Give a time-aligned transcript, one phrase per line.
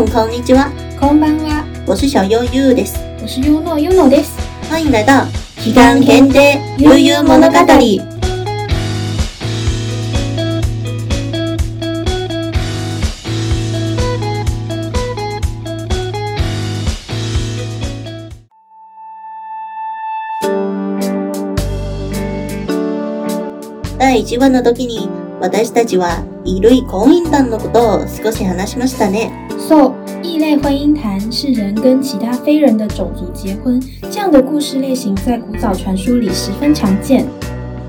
[0.00, 0.70] ん、こんにちは。
[1.00, 1.64] こんばんは。
[1.86, 2.98] 我是小悠悠です。
[3.20, 4.32] 我是悠诺悠のです。
[4.70, 5.26] 欢迎来到
[5.60, 7.66] 期間限定悠悠物語。
[23.98, 25.08] 第1話の時に
[25.40, 29.47] 私たちは衣類婚姻団のことを少し話しましたね。
[29.58, 37.26] So，异类婚姻谈是人跟其他非人的种族结婚这样的故事类型，在古早传说里十分常见。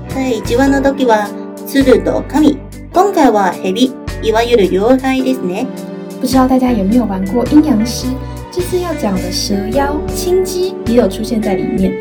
[0.08, 1.28] 在一話の時は
[1.66, 2.58] 鶴と神。
[2.92, 3.92] 今回は蛇、
[4.22, 5.64] いわゆる妖怪ですね。
[6.20, 8.08] 不知道大家有没有玩过阴阳师？
[8.50, 11.96] 这次要讲的蛇妖青姬也有出现在里面。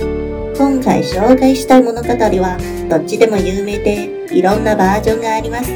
[0.54, 2.58] 今回紹介したい物語は、
[2.90, 5.71] どっちでも有名で、いろんなバージョンがあります。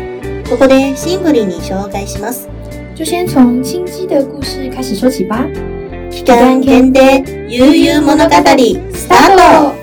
[0.50, 2.50] ここでシンプルに紹介します。
[2.96, 5.46] 就先从青姬的故事开始说起吧。
[6.12, 7.24] きかんけんで
[8.02, 9.83] 物語 s t a r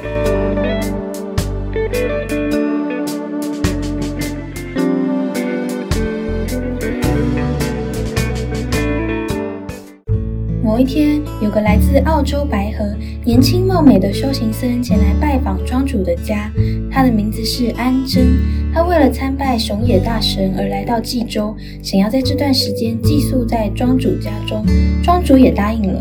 [11.51, 12.85] 有个来自澳洲白河
[13.25, 16.49] 年轻貌美的修行僧前来拜访庄主的家，
[16.93, 18.39] 他的名字是安贞。
[18.73, 24.65] 他为了参拜熊野大神而来到济州，想要在这段时间寄宿在庄主家中，
[25.03, 26.01] 庄主也答应了。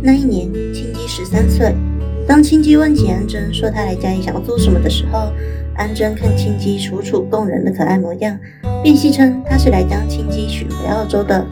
[0.00, 1.74] 那一年，青姬十三岁。
[2.24, 5.32] 当青姬问起安贞说他来家里想要做什么的时候，
[5.74, 8.38] 安贞看青姬楚楚动人的可爱模样，
[8.80, 11.44] 便戏称他是来将青姬娶回澳洲的。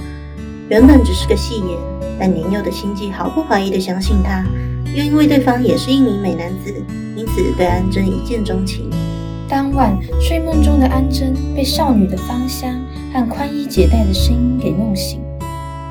[0.68, 1.91] 原本只是个戏言。
[2.24, 4.46] 但年幼的青姬毫不怀疑地相信他，
[4.96, 6.72] 又因为对方也是一名美男子，
[7.16, 8.88] 因此对安贞一见钟情。
[9.48, 12.76] 当晚睡梦中的安贞被少女的芳香
[13.12, 15.20] 和宽衣解带的声音给弄醒，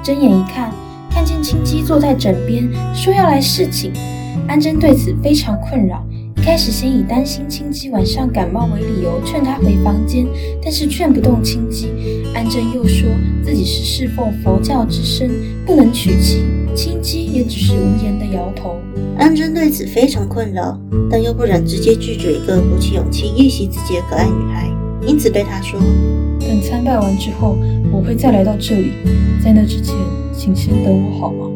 [0.02, 0.72] 睁眼一看，
[1.10, 3.92] 看见青姬坐在枕边，说要来侍寝。
[4.48, 6.02] 安贞对此非常困扰，
[6.38, 10.26] 一开始先以担心青姬晚上感冒为理由劝她回房间，
[10.64, 12.21] 但是劝不动青姬。
[12.34, 13.10] 安贞又说
[13.44, 15.30] 自己是侍奉佛教之身，
[15.66, 16.44] 不能娶妻。
[16.74, 18.80] 青姬也只是无言的摇头。
[19.18, 24.70] 安贞对此非常困扰，但又不忍直接拒绝一个鼓起勇气夜袭自己的可爱女孩，
[25.06, 25.78] 因此对她说
[26.40, 27.58] ：“等参拜完之后，
[27.92, 28.94] 我会再来到这里。
[29.44, 29.94] 在那之前，
[30.34, 31.48] 请先等我好吗？”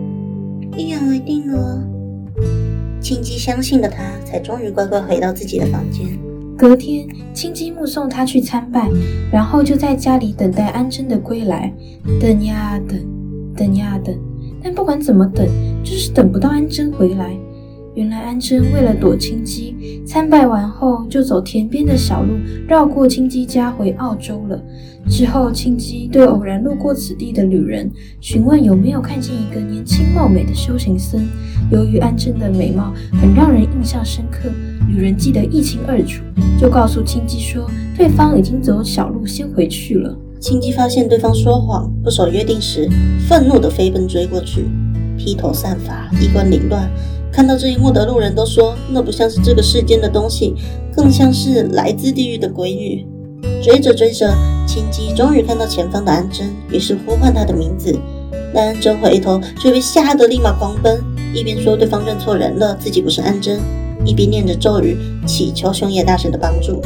[0.77, 1.81] 一言为定了。
[2.99, 6.34] 青姬相信了他，才终于乖乖回到自己的房间。
[6.57, 8.89] 隔天，青姬目送他去参拜，
[9.29, 11.71] 然后就在家里等待安贞的归来。
[12.19, 12.97] 等呀等，
[13.55, 14.17] 等呀等，
[14.63, 15.45] 但不管怎么等，
[15.83, 17.35] 就是等不到安贞回来。
[17.93, 22.33] 原来安贞为了躲青姬，参拜完后就走田边的小路，
[22.67, 24.61] 绕过青姬家回澳洲了。
[25.09, 27.89] 之后，青姬对偶然路过此地的旅人
[28.21, 31.21] 询问有没有看见一个年轻貌美的修行僧。
[31.71, 34.49] 由于安贞的美貌很让人印象深刻。
[34.87, 36.21] 女人记得一清二楚，
[36.59, 40.15] 就告诉青姬说对方已经走小路先回去了。
[40.39, 42.87] 青姬发现对方说谎不守约定时，
[43.27, 44.65] 愤怒的飞奔追过去，
[45.17, 46.87] 披头散发，衣冠凌乱。
[47.31, 50.53] 看到这一幕的路人都说那不像是这个世间的东西，
[50.95, 53.05] 更像是来自地狱的鬼女。
[53.63, 54.31] 追着追着，
[54.67, 57.97] 青姬终于看到前方的安贞，于是呼唤她的名字。
[58.53, 60.97] 但安贞回头却被吓得立马狂奔，
[61.33, 63.84] 一边说对方认错人了，自己不是安贞。
[64.05, 64.95] 一边念着咒语，
[65.25, 66.79] 祈求熊野大神的帮助；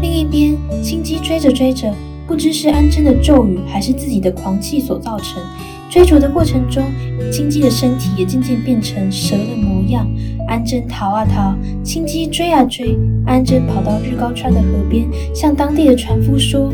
[0.00, 1.92] 另一边，青姬追着追着，
[2.28, 5.42] 不知是安贞的咒语还是自己的狂气所造成。
[5.90, 6.84] 追逐的过程中，
[7.32, 10.08] 青姬的身体也渐渐变成蛇的模样。
[10.46, 12.96] 安贞逃啊逃，青姬追啊追。
[13.26, 16.72] 安贞跑到日高川的河边，向当地的船夫说：“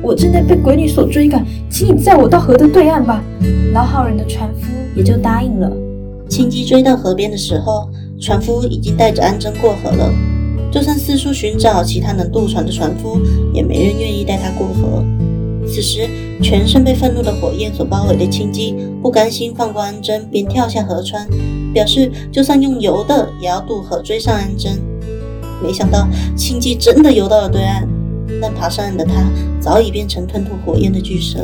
[0.00, 3.20] 我正在被鬼女所追赶，请你载我到河的对岸吧。”
[3.74, 5.70] 老好人的船夫也就答应了。
[6.28, 7.88] 青姬追到河边的时候。
[8.20, 10.12] 船夫已经带着安贞过河了，
[10.72, 13.20] 就算四处寻找其他能渡船的船夫，
[13.54, 15.04] 也没人愿意带他过河。
[15.64, 16.08] 此时，
[16.42, 21.28] 全身被愤怒的火焰所包围的青姬不甘心放过安贞，便跳下河川，
[21.72, 24.80] 表示就算用游的也要渡河追上安贞。
[25.62, 27.86] 没想到青姬真的游到了对岸，
[28.42, 31.38] 但爬上岸的她早已变成吞吐火焰的巨蛇。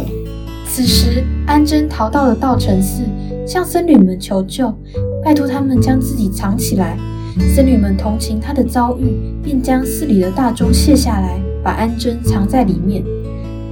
[0.66, 3.02] 此时，安贞逃到了道成寺。
[3.46, 4.70] 向僧侣们求救，
[5.23, 6.96] 拜托他们将自己藏起来。
[7.55, 13.05] 僧侣们同情他的遭遇，便将寺里的大钟卸下来，把安贞藏在里面。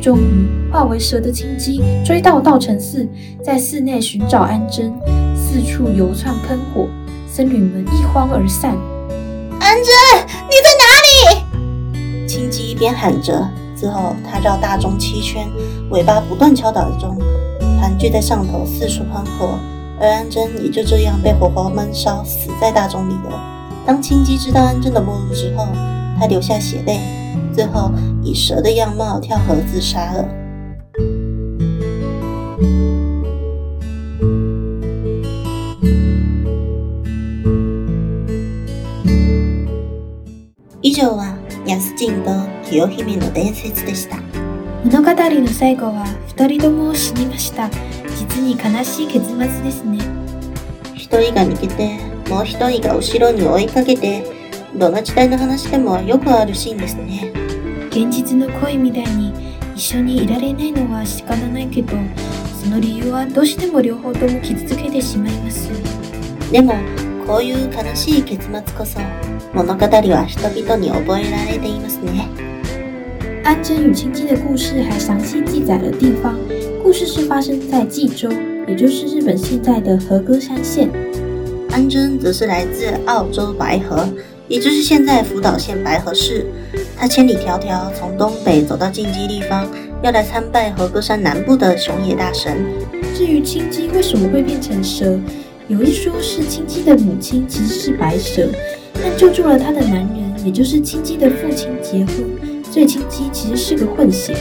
[0.00, 3.08] 终于，化为蛇的青鸡追到道成寺，
[3.42, 4.92] 在寺内寻找安贞，
[5.34, 6.86] 四处游窜喷火，
[7.26, 8.72] 僧侣们一慌而散。
[9.60, 11.98] 安贞，你在哪里？
[12.26, 15.46] 青姬一边喊着，之后他绕大钟七圈，
[15.90, 17.16] 尾巴不断敲打钟。
[17.82, 19.58] 盘踞在上头，四处喷火，
[20.00, 23.70] 而安贞也就这样被活活闷烧，死在大钟里了。
[23.84, 25.66] 当青姬知道安贞的没落之后，
[26.16, 27.00] 她流下血泪，
[27.52, 27.90] 最后
[28.22, 30.24] 以蛇的样貌跳河自杀了。
[40.80, 44.31] 以上是 yasuji 和 k y o i 的でした。
[44.84, 46.02] 物語の最後は
[46.36, 47.70] 2人とも死にました
[48.16, 49.96] 実に悲しい結末ですね
[50.94, 51.98] 1人が逃げて
[52.28, 54.24] もう1人が後ろに追いかけて
[54.76, 57.30] どの時代の話でもよくあるシーンですね
[57.90, 59.32] 現実の恋みたいに
[59.76, 61.94] 一緒にいられないのは仕方ないけど
[62.60, 65.68] その理由はどうしても両方とも傷つけてしまいます
[66.50, 66.74] でも
[67.26, 68.98] こういう悲しい結末こそ
[69.54, 72.51] 物語は人々に覚えられていますね
[73.44, 76.38] 安贞与青姬的故事还详细记载了地方。
[76.80, 78.28] 故事是发生在冀州，
[78.68, 80.88] 也就是日本现在的和歌山县。
[81.70, 84.08] 安贞则是来自澳洲白河，
[84.46, 86.46] 也就是现在福岛县白河市。
[86.96, 89.68] 他千里迢迢从东北走到晋姬地方，
[90.04, 92.64] 要来参拜和歌山南部的熊野大神。
[93.16, 95.18] 至于青姬为什么会变成蛇，
[95.66, 98.46] 有一说是青姬的母亲其实是白蛇，
[98.94, 100.08] 但救助了她的男人，
[100.44, 102.51] 也就是青姬的父亲结婚。
[102.72, 104.34] 最清基其实是个混血。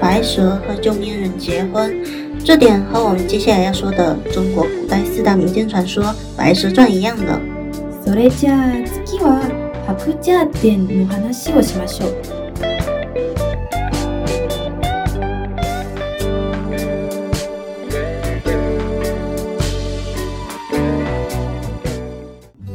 [0.00, 1.94] 白蛇和中间人结婚，
[2.42, 6.02] 这点和我们接下来要说的中国古代四大民间传说
[6.36, 7.38] 《白蛇传》一样呢。
[8.04, 9.38] それじゃあ次は
[9.86, 12.12] 白蛇伝の話をしましょう。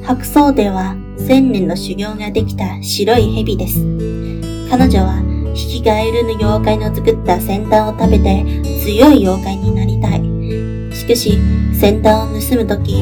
[0.05, 4.14] 白草では千年の修行ができた白い蛇です。
[4.69, 5.17] 彼女は
[5.55, 8.43] 引きガエルの妖怪の作った先端を食べて
[8.83, 10.21] 強い妖怪になりたい。
[10.95, 11.37] しかし、
[11.73, 12.95] 先端を盗むとき、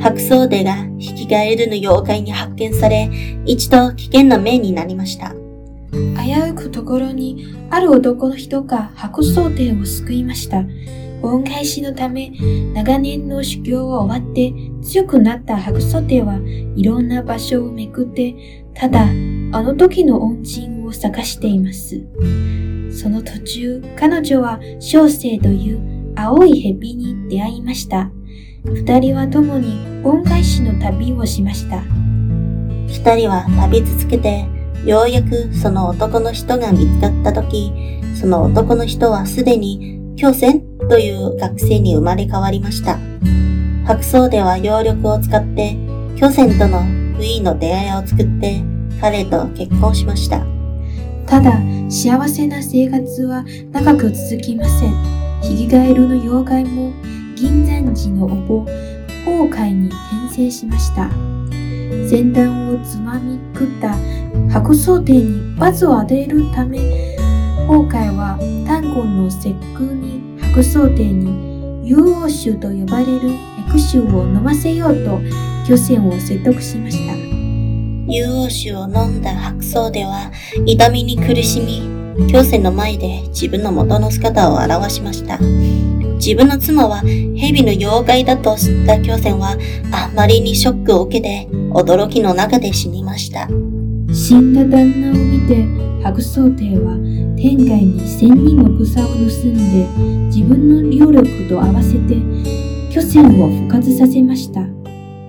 [0.00, 3.10] 白装デが引きガエルの妖怪に発見され、
[3.44, 5.34] 一度危険な目になりました。
[5.92, 10.64] 危うくところに、ある男の人が白装デを救いました。
[11.22, 12.30] 恩返しのため、
[12.74, 16.38] 長年の修行を終わって強くなった白装デは
[16.76, 18.34] いろんな場所をめくって、
[18.74, 19.02] ただ、
[19.52, 22.00] あの時の恩人を探しています。
[23.00, 28.10] その途中、彼女は小生という青い蛇に出会いました。
[28.64, 31.82] 二人は共に恩返しの旅をしました。
[32.88, 34.44] 二人は旅続けて、
[34.84, 37.72] ようやくその男の人が見つかった時、
[38.14, 40.60] その男の人はすでに、京仙
[40.90, 42.98] という学生に生まれ変わりました。
[43.86, 45.76] 白草では揚力を使って、
[46.16, 46.82] 巨船との
[47.16, 48.60] 不意の出会いを作って、
[49.00, 50.44] 彼と結婚しました。
[51.30, 55.40] ただ、幸せな生活は長く続きません。
[55.40, 56.90] ヒゲガエルの妖怪も
[57.36, 58.64] 銀山寺のお坊、
[59.24, 59.86] 崩壊に
[60.26, 61.08] 転生しました。
[62.08, 63.94] 先端をつまみ食った
[64.52, 66.78] 白装亭に罰を与えるため、
[67.68, 68.36] 崩壊は
[68.66, 73.30] 丹後の節句に白装亭に幽王酒と呼ばれる
[73.68, 75.20] 薬酒を飲ませようと
[75.70, 77.29] 漁船を説得しました。
[78.12, 80.32] 硫黄酒を飲んだ白草では
[80.66, 81.80] 痛みに苦しみ、
[82.28, 85.38] 強戦の前で自分の元の姿を表しました。
[86.16, 89.56] 自分の妻は蛇の妖怪だと知った強戦は
[89.92, 93.46] あまりにショックを受けて驚きの中で死にました。
[94.12, 95.64] 死んだ旦那を見て
[96.02, 96.94] 白草帝は
[97.38, 102.16] 天外に千人の草を盗んで自分の領力と合わせて
[102.92, 104.62] 巨船を復活させました。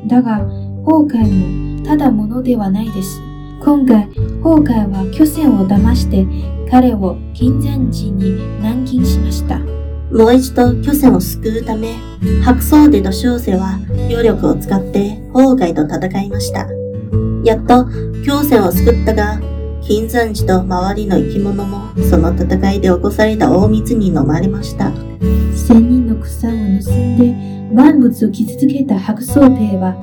[0.08, 0.40] だが、
[0.84, 3.20] 今回もただものではないです。
[3.64, 4.08] 今回、
[4.44, 6.26] 崩壊は巨船を騙して
[6.70, 9.60] 彼を金山寺に軟禁しました。
[9.60, 11.96] もう一度巨船を救うため、
[12.44, 16.68] 白装で土小生は余力を使って崩壊と戦いました。
[17.44, 17.86] やっと
[18.26, 19.40] 巨船を救ったが、
[19.82, 24.92] 金山寺と周りの生き物もその戦いで起こされた大密に飲まれました。
[25.56, 26.58] 千人の草を盗
[26.92, 29.96] んで万物を傷つけた白草帝は、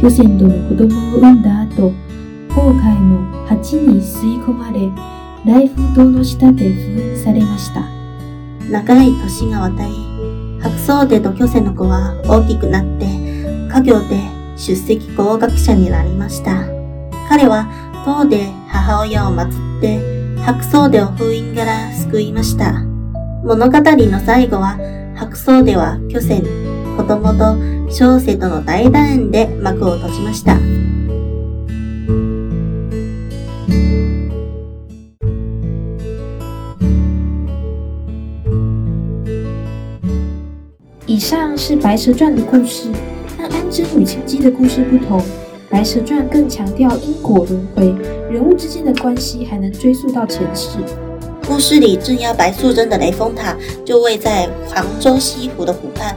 [0.00, 1.92] 巨泉との子供を産んだ後、
[2.54, 4.80] 航海の鉢に吸い込まれ、
[5.44, 7.80] 大封筒の下で封印されました。
[8.70, 9.94] 長い年が渡り、
[10.62, 13.06] 白草帝と巨泉の子は大きくなって、
[13.74, 14.20] 家業で
[14.56, 16.62] 出席工学者になりました。
[17.28, 17.68] 彼は
[18.04, 22.70] 唐で母親を祀って、白草帝を封印から救いました。
[23.42, 24.78] 物語の最後は、
[25.16, 26.65] 白装では巨船
[26.98, 28.90] 子小生との大
[29.30, 30.56] で幕を閉じました。
[41.06, 42.88] 以上是《白蛇传》的故事，
[43.38, 45.20] 但安之与青姬的故事不同，
[45.70, 47.94] 《白蛇传》更强调因果轮回，
[48.30, 50.78] 人物之间的关系还能追溯到前世。
[51.46, 56.16] 故事里镇压白素贞的雷峰塔就位在杭州西湖的湖畔。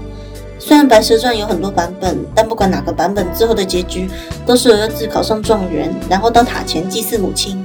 [0.61, 4.09] 虽然《白蛇传》有很多版本，但不管哪个版本，之后的结局
[4.45, 7.57] 都是儿子考上状元，然后到塔前祭祀母亲。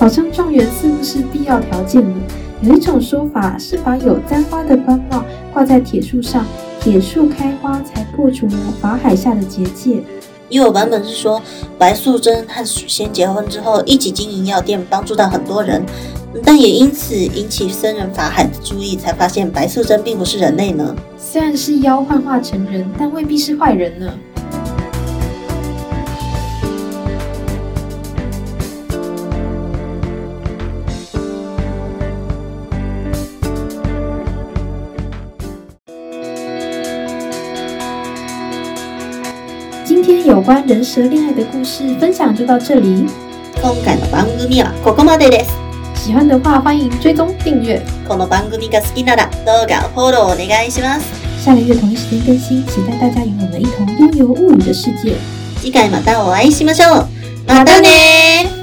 [0.00, 2.14] 考上状元是不是必要条件呢？
[2.60, 5.22] 有一种说法是把有簪花的官帽
[5.52, 6.44] 挂在铁树上，
[6.80, 10.02] 铁树开花才破除了法海下的结界。
[10.48, 11.40] 又有版本是说，
[11.78, 15.84] 白素贞和许仙结婚之后，一起经营药店，帮助到很多人。
[16.42, 20.94] 但也因此引起僧人法海的注意，才发现白素贞并不是人类呢。
[21.18, 24.12] 虽然是妖幻化成人，但未必是坏人呢。
[39.84, 43.06] 今天有关人蛇恋爱的故事分享就到这里。
[46.04, 47.80] 喜欢的话，欢迎追踪订阅。
[48.06, 51.42] この番組が好きなら動画フォローお願いします。
[51.42, 55.16] 下个月同一时间更新，期待大家与我们一同拥有物语的世界。
[55.62, 57.08] 次回またお会いしましょう。
[57.48, 58.53] またね